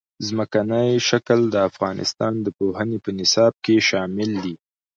[0.27, 4.55] ځمکنی شکل د افغانستان د پوهنې په نصاب کې شامل دي.